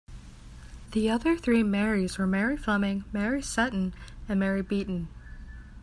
[0.93, 3.93] The other three "Marys" were Mary Fleming, Mary Seton
[4.27, 5.09] and Mary Beaton.